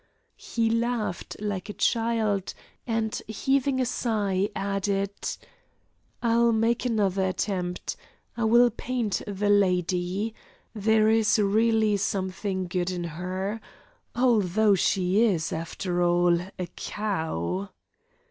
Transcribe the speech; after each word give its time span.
He 0.37 0.67
laughed 0.67 1.35
like 1.39 1.69
a 1.69 1.73
child, 1.73 2.55
and, 2.87 3.13
heaving 3.27 3.79
a 3.79 3.85
sigh, 3.85 4.49
added: 4.55 5.11
"I'll 6.23 6.51
make 6.51 6.85
another 6.85 7.25
attempt. 7.27 7.95
I 8.35 8.45
will 8.45 8.71
paint 8.71 9.21
the 9.27 9.51
lady. 9.51 10.33
There 10.73 11.07
is 11.07 11.37
really 11.37 11.97
something 11.97 12.65
good 12.65 12.89
in 12.89 13.03
her. 13.03 13.61
Although 14.15 14.73
she 14.73 15.21
is 15.23 15.53
after 15.53 16.01
all 16.01 16.39
a 16.57 16.65
cow." 16.75 17.69